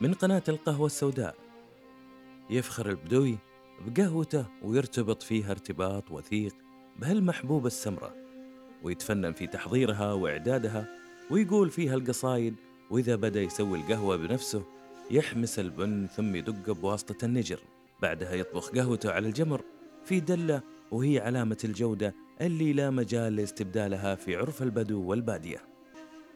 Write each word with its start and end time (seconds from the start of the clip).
من 0.00 0.14
قناة 0.14 0.42
القهوة 0.48 0.86
السوداء. 0.86 1.36
يفخر 2.50 2.90
البدوي 2.90 3.38
بقهوته 3.86 4.46
ويرتبط 4.62 5.22
فيها 5.22 5.50
ارتباط 5.50 6.10
وثيق 6.10 6.54
بهالمحبوبة 6.98 7.66
السمرة 7.66 8.14
ويتفنن 8.82 9.32
في 9.32 9.46
تحضيرها 9.46 10.12
وإعدادها 10.12 10.86
ويقول 11.30 11.70
فيها 11.70 11.94
القصايد 11.94 12.54
وإذا 12.90 13.16
بدأ 13.16 13.42
يسوي 13.42 13.78
القهوة 13.78 14.16
بنفسه 14.16 14.62
يحمس 15.10 15.58
البن 15.58 16.06
ثم 16.06 16.36
يدق 16.36 16.70
بواسطة 16.70 17.24
النجر. 17.24 17.60
بعدها 18.02 18.34
يطبخ 18.34 18.70
قهوته 18.70 19.12
على 19.12 19.28
الجمر 19.28 19.62
في 20.04 20.20
دلة 20.20 20.62
وهي 20.90 21.18
علامة 21.18 21.58
الجودة 21.64 22.14
اللي 22.40 22.72
لا 22.72 22.90
مجال 22.90 23.36
لاستبدالها 23.36 24.14
في 24.14 24.36
عرف 24.36 24.62
البدو 24.62 25.02
والبادية. 25.02 25.58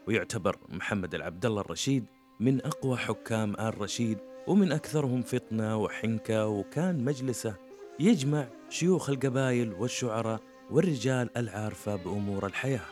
ويعتبر 0.09 0.57
محمد 0.69 1.15
العبد 1.15 1.47
الله 1.47 1.61
الرشيد 1.61 2.05
من 2.41 2.67
أقوى 2.67 2.97
حكام 2.97 3.55
آل 3.55 3.81
رشيد 3.81 4.19
ومن 4.47 4.73
أكثرهم 4.73 5.23
فطنة 5.23 5.77
وحنكة 5.77 6.47
وكان 6.47 7.05
مجلسه 7.05 7.55
يجمع 8.01 8.47
شيوخ 8.69 9.11
القبائل 9.11 9.73
والشعراء 9.73 10.41
والرجال 10.71 11.31
العارفة 11.37 11.97
بأمور 11.97 12.47
الحياة. 12.47 12.85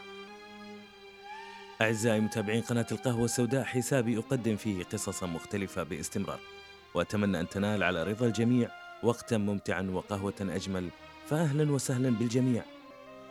أعزائي 1.80 2.20
متابعين 2.20 2.62
قناة 2.62 2.86
القهوة 2.92 3.24
السوداء 3.24 3.64
حسابي 3.64 4.18
أقدم 4.18 4.56
فيه 4.56 4.84
قصصا 4.84 5.26
مختلفة 5.26 5.82
باستمرار. 5.82 6.40
وأتمنى 6.94 7.40
أن 7.40 7.48
تنال 7.48 7.82
على 7.82 8.02
رضا 8.02 8.26
الجميع 8.26 8.70
وقتا 9.02 9.38
ممتعا 9.38 9.90
وقهوة 9.92 10.34
أجمل. 10.40 10.88
فأهلا 11.26 11.72
وسهلا 11.72 12.10
بالجميع. 12.10 12.62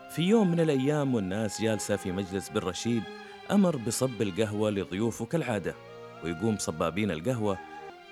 في 0.09 0.21
يوم 0.21 0.51
من 0.51 0.59
الأيام 0.59 1.15
والناس 1.15 1.61
جالسة 1.61 1.95
في 1.95 2.11
مجلس 2.11 2.49
بن 2.49 2.59
رشيد 2.59 3.03
أمر 3.51 3.77
بصب 3.77 4.21
القهوة 4.21 4.69
لضيوفه 4.69 5.25
كالعادة 5.25 5.75
ويقوم 6.23 6.57
صبابين 6.57 7.11
القهوة 7.11 7.57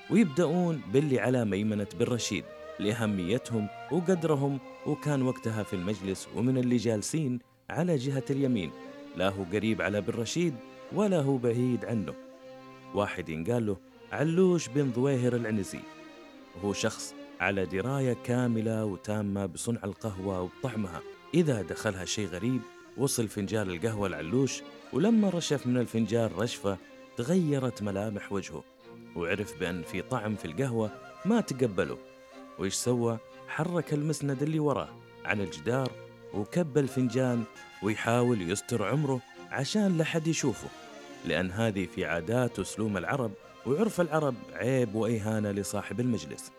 ويبدأون 0.10 0.82
باللي 0.94 1.20
على 1.20 1.46
ميمنة 1.46 1.88
بن 2.00 2.06
رشيد 2.06 2.44
لأهميتهم 2.80 3.68
وقدرهم 3.92 4.60
وكان 4.86 5.22
وقتها 5.22 5.64
في 5.64 5.76
المجلس 5.76 6.28
ومن 6.36 6.58
اللي 6.58 6.78
جالسين 6.78 7.40
على 7.70 7.96
جهة 7.96 8.24
اليمين. 8.30 8.72
لا 9.18 9.30
هو 9.30 9.44
قريب 9.54 9.82
على 9.82 10.02
بن 10.02 10.14
رشيد 10.14 10.54
ولا 10.94 11.20
هو 11.20 11.38
بعيد 11.38 11.86
عنه. 11.86 12.14
واحد 12.94 13.30
ينقال 13.30 13.66
له 13.66 13.78
علوش 14.12 14.68
بن 14.68 14.92
ظويهر 14.92 15.36
العنزي. 15.36 15.80
وهو 16.56 16.74
شخص 16.74 17.16
على 17.40 17.66
دراية 17.66 18.18
كاملة 18.24 18.86
وتامة 18.86 19.46
بصنع 19.46 19.80
القهوة 19.84 20.42
وبطعمها. 20.42 21.02
إذا 21.34 21.62
دخلها 21.62 22.06
شيء 22.06 22.28
غريب 22.28 22.62
وصل 22.98 23.28
فنجان 23.28 23.70
القهوة 23.70 24.08
العلوش 24.08 24.62
ولما 24.94 25.30
رشف 25.30 25.68
من 25.68 25.78
الفنجان 25.78 26.30
رشفة 26.38 26.78
تغيرت 27.18 27.84
ملامح 27.84 28.32
وجهه 28.32 28.64
وعرف 29.16 29.60
بأن 29.60 29.82
في 29.84 30.02
طعم 30.02 30.36
في 30.36 30.46
القهوة 30.46 30.92
ما 31.26 31.42
تقبله. 31.42 31.98
وإيش 32.60 32.74
سوى؟ 32.74 33.18
حرك 33.48 33.94
المسند 33.94 34.44
اللي 34.44 34.60
وراه 34.60 34.90
عن 35.26 35.42
الجدار 35.42 35.92
وكب 36.34 36.78
الفنجان 36.78 37.44
ويحاول 37.84 38.52
يستر 38.52 38.84
عمره 38.84 39.22
عشان 39.52 39.98
لا 39.98 40.04
حد 40.04 40.28
يشوفه 40.28 40.68
لأن 41.26 41.52
هذه 41.52 41.86
في 41.86 42.06
عادات 42.06 42.60
وسلوم 42.60 42.98
العرب 42.98 43.32
وعرف 43.66 44.02
العرب 44.02 44.36
عيب 44.54 44.96
وإهانة 44.96 45.52
لصاحب 45.52 46.00
المجلس. 46.00 46.52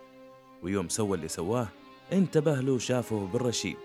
ويوم 0.62 0.88
سوى 0.88 1.16
اللي 1.16 1.28
سواه 1.28 1.68
انتبه 2.12 2.60
له 2.60 2.72
وشافه 2.72 3.26
بالرشيد 3.32 3.76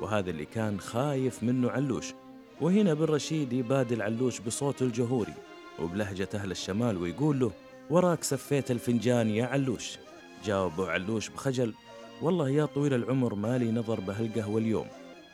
وهذا 0.00 0.30
اللي 0.30 0.44
كان 0.44 0.80
خايف 0.80 1.42
منه 1.42 1.70
علوش. 1.70 2.14
وهنا 2.60 2.94
بالرشيد 2.94 3.52
يبادل 3.52 4.02
علوش 4.02 4.40
بصوته 4.40 4.84
الجهوري. 4.84 5.34
وبلهجة 5.82 6.28
أهل 6.34 6.50
الشمال 6.50 6.96
ويقول 6.96 7.40
له 7.40 7.52
وراك 7.90 8.24
سفيت 8.24 8.70
الفنجان 8.70 9.30
يا 9.30 9.46
علوش. 9.46 9.98
جاوبه 10.44 10.90
علوش 10.90 11.28
بخجل 11.28 11.74
والله 12.22 12.50
يا 12.50 12.64
طويل 12.64 12.94
العمر 12.94 13.34
مالي 13.34 13.72
نظر 13.72 14.00
بهالقهوة 14.00 14.58
اليوم. 14.60 14.86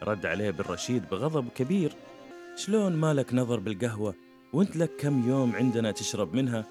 رد 0.03 0.27
عليه 0.27 0.51
بالرشيد 0.51 1.03
بغضب 1.11 1.49
كبير 1.49 1.93
شلون 2.57 2.97
مالك 2.97 3.35
نظر 3.35 3.61
بالقهوة؟ 3.61 4.15
وانت 4.53 4.77
لك 4.77 4.91
كم 4.99 5.29
يوم 5.29 5.57
عندنا 5.57 5.91
تشرب 5.91 6.35
منها؟ 6.35 6.65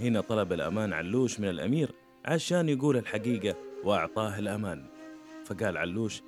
هنا 0.00 0.20
طلب 0.20 0.52
الأمان 0.52 0.92
علوش 0.92 1.40
من 1.40 1.48
الأمير 1.48 1.92
عشان 2.24 2.68
يقول 2.68 2.96
الحقيقة 2.96 3.56
وأعطاه 3.84 4.38
الأمان. 4.38 4.86
فقال 5.44 5.76
علوش 5.76 6.22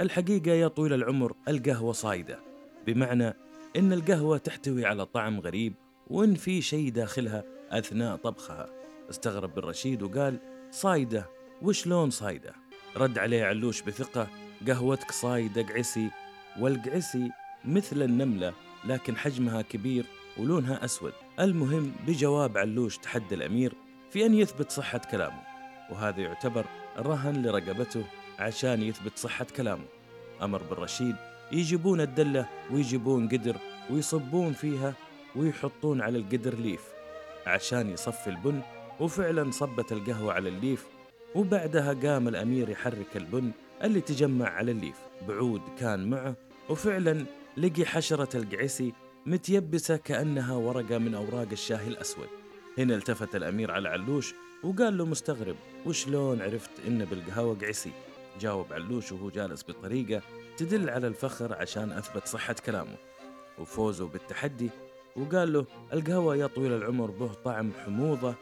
الحقيقة 0.00 0.50
يا 0.50 0.68
طويل 0.68 0.92
العمر 0.92 1.34
القهوة 1.48 1.92
صايدة 1.92 2.38
بمعنى 2.86 3.34
إن 3.76 3.92
القهوة 3.92 4.38
تحتوي 4.38 4.86
على 4.86 5.06
طعم 5.06 5.40
غريب 5.40 5.74
وإن 6.06 6.34
في 6.34 6.62
شيء 6.62 6.90
داخلها 6.90 7.44
أثناء 7.70 8.16
طبخها. 8.16 8.66
استغرب 9.10 9.54
بالرشيد 9.54 10.02
وقال 10.02 10.38
صايدة 10.70 11.28
وشلون 11.62 12.10
صايدة؟ 12.10 12.54
رد 12.96 13.18
عليه 13.18 13.44
علوش 13.44 13.82
بثقة 13.82 14.28
قهوتك 14.66 15.10
صايدة 15.10 15.62
قعسي. 15.62 16.10
والقعسي 16.60 17.30
مثل 17.64 18.02
النملة 18.02 18.52
لكن 18.84 19.16
حجمها 19.16 19.62
كبير 19.62 20.06
ولونها 20.38 20.84
أسود. 20.84 21.12
المهم 21.40 21.92
بجواب 22.06 22.58
علوش 22.58 22.98
تحدى 22.98 23.34
الأمير 23.34 23.74
في 24.10 24.26
أن 24.26 24.34
يثبت 24.34 24.70
صحة 24.70 24.98
كلامه 24.98 25.42
وهذا 25.90 26.20
يعتبر 26.20 26.66
رهن 26.98 27.42
لرقبته 27.42 28.04
عشان 28.38 28.82
يثبت 28.82 29.18
صحة 29.18 29.46
كلامه. 29.56 29.84
أمر 30.42 30.62
بالرشيد 30.62 31.16
يجيبون 31.52 32.00
الدلة 32.00 32.48
ويجيبون 32.70 33.28
قدر 33.28 33.56
ويصبون 33.90 34.52
فيها 34.52 34.94
ويحطون 35.36 36.00
على 36.00 36.18
القدر 36.18 36.54
ليف 36.54 36.82
عشان 37.46 37.90
يصفي 37.90 38.30
البن 38.30 38.62
وفعلا 39.00 39.50
صبت 39.50 39.92
القهوة 39.92 40.32
على 40.32 40.48
الليف 40.48 40.86
وبعدها 41.34 41.92
قام 41.92 42.28
الأمير 42.28 42.68
يحرك 42.68 43.16
البن 43.16 43.50
اللي 43.84 44.00
تجمع 44.00 44.48
على 44.48 44.70
الليف. 44.70 44.96
بعود 45.28 45.60
كان 45.78 46.10
معه 46.10 46.34
وفعلا 46.68 47.24
لقي 47.56 47.84
حشرة 47.84 48.36
القعسي 48.36 48.92
متيبسة 49.26 49.96
كأنها 49.96 50.54
ورقة 50.54 50.98
من 50.98 51.14
أوراق 51.14 51.48
الشاي 51.52 51.86
الأسود. 51.88 52.28
هنا 52.78 52.94
التفت 52.94 53.36
الأمير 53.36 53.70
على 53.70 53.88
علوش 53.88 54.34
وقال 54.62 54.98
له 54.98 55.06
مستغرب 55.06 55.56
وشلون 55.86 56.42
عرفت 56.42 56.70
إن 56.86 57.04
بالقهوة 57.04 57.56
قعسي؟ 57.62 57.90
جاوب 58.40 58.72
علوش 58.72 59.12
وهو 59.12 59.30
جالس 59.30 59.62
بطريقة 59.62 60.22
تدل 60.56 60.90
على 60.90 61.06
الفخر 61.06 61.54
عشان 61.54 61.92
أثبت 61.92 62.26
صحة 62.26 62.56
كلامه. 62.66 62.96
وفوزه 63.58 64.06
بالتحدي 64.06 64.70
وقال 65.16 65.52
له 65.52 65.66
القهوة 65.92 66.36
يا 66.36 66.46
طويل 66.46 66.72
العمر 66.72 67.10
به 67.10 67.30
طعم 67.44 67.72
حموضة. 67.84 68.34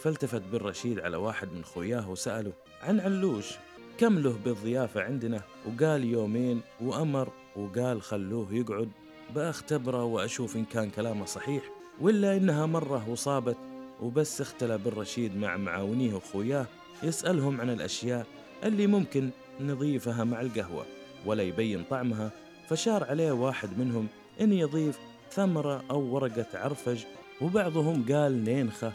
فالتفت 0.00 0.42
بن 0.52 0.58
رشيد 0.58 1.00
على 1.00 1.16
واحد 1.16 1.52
من 1.52 1.64
خوياه 1.64 2.10
وسأله 2.10 2.52
عن 2.82 3.00
علوش. 3.00 3.54
كم 3.98 4.18
له 4.18 4.38
بالضيافة 4.44 5.02
عندنا؟ 5.02 5.42
وقال 5.66 6.04
يومين. 6.04 6.60
وأمر 6.80 7.28
وقال 7.56 8.02
خلوه 8.02 8.54
يقعد. 8.54 8.88
بأختبره 9.34 10.04
وأشوف 10.04 10.56
إن 10.56 10.64
كان 10.64 10.90
كلامه 10.90 11.24
صحيح 11.24 11.62
ولا 12.00 12.36
إنها 12.36 12.66
مرة 12.66 13.08
وصابت. 13.08 13.56
وبس 14.02 14.40
اختلى 14.40 14.78
بن 14.78 14.90
رشيد 14.90 15.36
مع 15.36 15.56
معاونيه 15.56 16.14
وخوياه 16.14 16.66
يسألهم 17.02 17.60
عن 17.60 17.70
الأشياء 17.70 18.26
اللي 18.64 18.86
ممكن 18.86 19.30
نضيفها 19.60 20.24
مع 20.24 20.40
القهوة 20.40 20.86
ولا 21.26 21.42
يبين 21.42 21.84
طعمها. 21.90 22.30
فشار 22.68 23.04
عليه 23.04 23.32
واحد 23.32 23.78
منهم 23.78 24.06
إن 24.40 24.52
يضيف 24.52 24.98
ثمرة 25.30 25.84
أو 25.90 26.00
ورقة 26.00 26.46
عرفج 26.54 27.04
وبعضهم 27.40 28.04
قال 28.12 28.44
نينخة. 28.44 28.92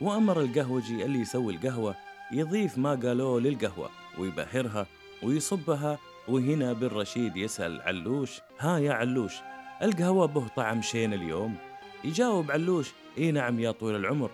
وأمر 0.00 0.40
القهوجي 0.40 1.04
اللي 1.04 1.18
يسوي 1.18 1.54
القهوة 1.54 1.94
يضيف 2.32 2.78
ما 2.78 2.90
قالوه 2.90 3.40
للقهوة 3.40 3.90
ويبهرها 4.18 4.86
ويصبها 5.22 5.98
وهنا 6.28 6.72
بن 6.72 6.86
رشيد 6.86 7.36
يسأل 7.36 7.82
علوش 7.82 8.40
ها 8.58 8.78
يا 8.78 8.92
علوش 8.92 9.34
القهوة 9.82 10.26
به 10.26 10.46
طعم 10.56 10.82
شين 10.82 11.14
اليوم؟ 11.14 11.56
يجاوب 12.04 12.50
علوش 12.50 12.92
إي 13.18 13.30
نعم 13.30 13.60
يا 13.60 13.70
طويل 13.70 13.96
العمر 13.96 14.30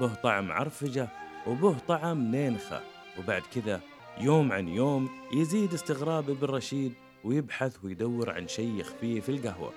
به 0.00 0.14
طعم 0.14 0.52
عرفجة 0.52 1.08
وبه 1.46 1.76
طعم 1.88 2.30
نينخة. 2.30 2.80
وبعد 3.18 3.42
كذا 3.54 3.80
يوم 4.20 4.52
عن 4.52 4.68
يوم 4.68 5.08
يزيد 5.34 5.74
استغراب 5.74 6.24
بن 6.24 6.46
رشيد 6.46 6.92
ويبحث 7.24 7.84
ويدور 7.84 8.30
عن 8.30 8.48
شيء 8.48 8.80
يخفيه 8.80 9.20
في 9.20 9.28
القهوة. 9.28 9.72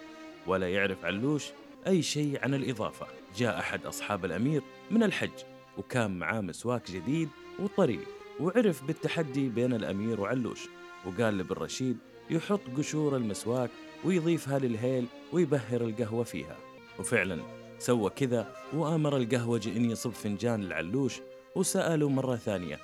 ولا 0.48 0.70
يعرف 0.70 1.06
علوش 1.06 1.46
أي 1.88 2.02
شيء 2.02 2.40
عن 2.44 2.54
الإضافة. 2.54 3.08
جاء 3.38 3.60
أحد 3.60 3.86
أصحاب 3.86 4.26
الأمير 4.26 4.62
من 4.92 5.04
الحج 5.04 5.30
وكان 5.78 6.20
معاه 6.20 6.42
مسواك 6.42 6.92
جديد 6.92 7.30
وطري 7.60 8.00
وعرف 8.40 8.84
بالتحدي 8.84 9.50
بين 9.50 9.74
الأمير 9.74 10.22
وعلوش 10.22 10.60
وقال 11.06 11.38
لابن 11.38 11.56
رشيد 11.56 11.98
يحط 12.30 12.62
قشور 12.78 13.18
المسواك 13.18 13.70
ويضيفها 14.04 14.60
للهيل 14.60 15.06
ويبهر 15.34 15.82
القهوة 15.82 16.24
فيها. 16.24 16.58
وفعلا 17.00 17.42
سوى 17.80 18.10
كذا 18.10 18.56
وأمر 18.74 19.18
القهوجي 19.18 19.78
إن 19.78 19.92
يصب 19.92 20.12
فنجان 20.12 20.64
العلوش 20.64 21.20
وسأله 21.56 22.10
مرة 22.10 22.36
ثانية 22.36 22.80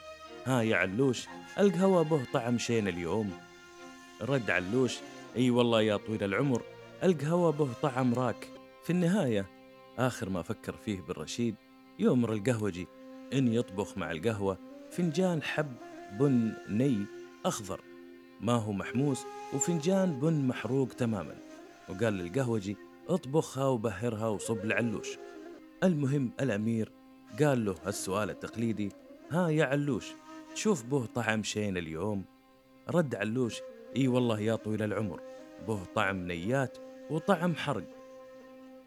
ها 0.46 0.62
يا 0.62 0.76
علوش 0.76 1.26
القهوة 1.60 2.04
به 2.04 2.22
طعم 2.34 2.58
شين 2.58 2.88
اليوم؟ 2.88 3.32
رد 4.22 4.50
علوش 4.50 4.98
إي 5.38 5.50
والله 5.50 5.82
يا 5.82 5.98
طويل 5.98 6.24
العمر 6.24 6.62
القهوة 7.04 7.52
به 7.52 7.70
طعم 7.82 8.14
راك. 8.14 8.48
في 8.84 8.90
النهاية 8.90 9.50
آخر 9.98 10.30
ما 10.30 10.42
فكر 10.42 10.74
فيه 10.74 11.02
بالرشيد 11.02 11.56
يؤمر 12.00 12.34
القهوجي. 12.34 12.88
إن 13.34 13.54
يطبخ 13.54 13.98
مع 13.98 14.12
القهوة 14.12 14.58
فنجان 14.92 15.44
حب 15.44 15.74
بن 16.20 16.54
ني 16.70 17.06
أخضر. 17.46 17.82
ما 18.42 18.54
هو 18.54 18.72
محموس 18.72 19.26
وفنجان 19.54 20.20
بن 20.20 20.48
محروق 20.48 20.88
تماما. 20.88 21.36
وقال 21.90 22.14
للقهوجي 22.14 22.78
اطبخها 23.10 23.66
وبهرها 23.66 24.28
وصب 24.28 24.66
العلوش. 24.66 25.08
المهم 25.84 26.32
الأمير 26.40 26.92
قال 27.40 27.66
له 27.66 27.76
السؤال 27.88 28.30
التقليدي 28.30 28.90
ها 29.32 29.50
يا 29.50 29.66
علوش 29.66 30.12
تشوف 30.56 30.86
به 30.86 31.06
طعم 31.06 31.44
شين 31.44 31.78
اليوم؟ 31.78 32.26
رد 32.90 33.16
علوش 33.16 33.62
إي 33.96 34.08
والله 34.08 34.40
يا 34.40 34.56
طويل 34.56 34.84
العمر 34.84 35.22
به 35.68 35.84
طعم 35.96 36.28
نيات 36.28 36.78
وطعم 37.10 37.56
حرق. 37.56 37.88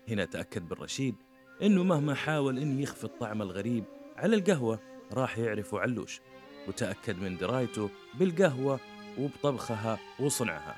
هنا 0.09 0.25
تأكد 0.25 0.69
بالرشيد 0.69 1.15
إنه 1.63 1.83
مهما 1.83 2.15
حاول 2.15 2.59
إن 2.59 2.81
يخفي 2.81 3.05
الطعم 3.05 3.43
الغريب 3.43 3.85
على 4.17 4.37
القهوة 4.37 4.81
راح 5.13 5.39
يعرف 5.39 5.75
علوش 5.75 6.21
وتأكد 6.69 7.19
من 7.19 7.37
درايته 7.37 7.91
بالقهوة 8.15 8.81
وبطبخها 9.19 9.99
وصنعها. 10.21 10.77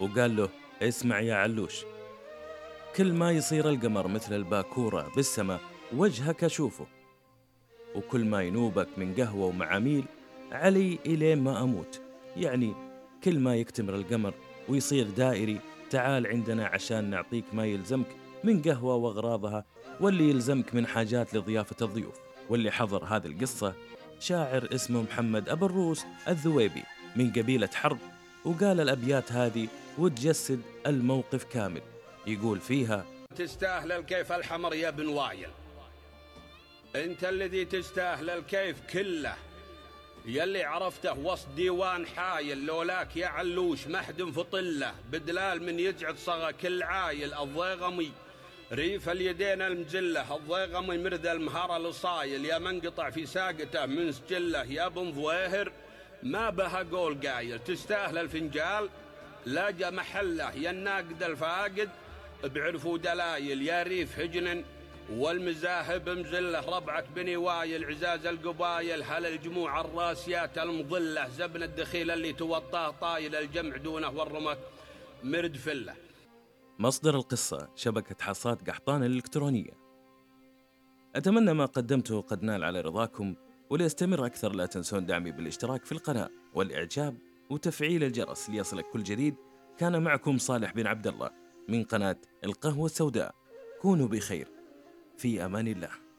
وقال 0.00 0.36
له 0.36 0.48
اسمع 0.82 1.20
يا 1.20 1.34
علوش 1.34 1.84
كل 2.96 3.12
ما 3.12 3.30
يصير 3.30 3.68
القمر 3.68 4.08
مثل 4.08 4.36
الباكورة 4.36 5.12
بالسماء 5.16 5.60
وجهك 5.92 6.44
أشوفه. 6.44 6.86
وكل 7.94 8.24
ما 8.24 8.42
ينوبك 8.42 8.88
من 8.96 9.14
قهوة 9.14 9.46
ومعاميل 9.46 10.04
علي 10.52 10.98
إلين 11.06 11.44
ما 11.44 11.62
أموت. 11.62 12.00
يعني 12.36 12.74
كل 13.24 13.38
ما 13.38 13.56
يكتمر 13.56 13.94
القمر 13.94 14.34
ويصير 14.68 15.10
دائري 15.10 15.60
تعال 15.90 16.26
عندنا 16.26 16.66
عشان 16.66 17.10
نعطيك 17.10 17.44
ما 17.52 17.66
يلزمك 17.66 18.06
من 18.44 18.62
قهوة 18.62 18.94
وأغراضها 18.94 19.64
واللي 20.00 20.30
يلزمك 20.30 20.74
من 20.74 20.86
حاجات 20.86 21.34
لضيافة 21.34 21.76
الضيوف. 21.86 22.14
واللي 22.48 22.70
حضر 22.70 23.04
هذه 23.04 23.26
القصة 23.26 23.74
شاعر 24.20 24.68
اسمه 24.74 25.02
محمد 25.02 25.48
أبو 25.48 25.66
الروس 25.66 26.04
الذويبي 26.28 26.82
من 27.16 27.32
قبيلة 27.32 27.70
حرب 27.74 27.98
وقال 28.44 28.80
الأبيات 28.80 29.32
هذه 29.32 29.68
وتجسد 29.98 30.60
الموقف 30.86 31.44
كامل. 31.44 31.82
يقول 32.26 32.60
فيها 32.60 33.04
تستاهل 33.36 33.92
الكيف 33.92 34.32
الحمر 34.32 34.74
يا 34.74 34.90
بن 34.90 35.06
وايل. 35.06 35.50
أنت 36.96 37.24
الذي 37.24 37.64
تستاهل 37.64 38.30
الكيف 38.30 38.80
كله. 38.92 39.34
يلي 40.26 40.64
عرفته 40.64 41.18
وسط 41.18 41.48
ديوان 41.56 42.06
حايل 42.06 42.66
لولاك 42.66 43.16
يا 43.16 43.26
علوش 43.26 43.86
محد 43.86 44.22
فطله 44.22 44.94
بدلال 45.12 45.62
من 45.62 45.80
يجعد 45.80 46.16
صغى 46.16 46.52
كل 46.52 46.82
عايل 46.82 47.34
الضيغمي 47.34 48.12
ريف 48.72 49.08
اليدين 49.08 49.62
المجلة 49.62 50.36
الضيغمي 50.36 50.98
مرد 50.98 51.26
المهارة 51.26 51.78
لصايل. 51.78 52.44
يا 52.44 52.58
منقطع 52.58 53.10
في 53.10 53.26
ساقته 53.26 53.86
من 53.86 54.12
سجلة 54.12 54.64
يا 54.64 54.88
بن 54.88 55.12
ظويهر 55.12 55.72
ما 56.22 56.50
بها 56.50 56.82
قول 56.92 57.28
قايل. 57.28 57.58
تستاهل 57.58 58.18
الفنجال 58.18 58.88
لاقى 59.46 59.92
محله. 59.92 60.54
يا 60.54 60.70
الناقد 60.70 61.22
الفاقد 61.22 61.88
بعرفوا 62.44 62.98
دلايل 62.98 63.62
يا 63.62 63.82
ريف 63.82 64.18
هجن 64.18 64.64
والمزاهب 65.12 66.08
مزلة. 66.08 66.76
ربعك 66.76 67.04
بني 67.16 67.36
وايل 67.36 67.84
عزاز 67.84 68.26
القبايل 68.26 69.02
هل 69.02 69.26
الجموع 69.26 69.80
الراسيات 69.80 70.58
المظله 70.58 71.28
زبن 71.28 71.62
الدخيل 71.62 72.10
اللي 72.10 72.32
توطاه 72.32 72.90
طايل 72.90 73.34
الجمع 73.34 73.76
دونه 73.76 74.10
والرمك 74.10 74.58
مرد 75.24 75.56
فلة. 75.56 75.94
مصدر 76.78 77.14
القصة 77.14 77.68
شبكة 77.76 78.24
حصاد 78.24 78.70
قحطان 78.70 79.04
الإلكترونية. 79.04 79.80
أتمنى 81.16 81.52
ما 81.52 81.66
قدمته 81.66 82.20
قد 82.20 82.42
نال 82.42 82.64
على 82.64 82.80
رضاكم 82.80 83.34
وليستمر 83.70 84.26
أكثر. 84.26 84.52
لا 84.52 84.66
تنسون 84.66 85.06
دعمي 85.06 85.32
بالاشتراك 85.32 85.84
في 85.84 85.92
القناة 85.92 86.30
والإعجاب 86.54 87.18
وتفعيل 87.50 88.04
الجرس 88.04 88.50
ليصلك 88.50 88.84
كل 88.84 89.02
جديد. 89.02 89.34
كان 89.78 90.02
معكم 90.02 90.38
صالح 90.38 90.72
بن 90.72 90.86
عبد 90.86 91.06
الله 91.06 91.30
من 91.68 91.84
قناة 91.84 92.16
القهوة 92.44 92.86
السوداء. 92.86 93.34
كونوا 93.82 94.08
بخير. 94.08 94.48
في 95.20 95.44
أمان 95.44 95.68
الله. 95.68 96.09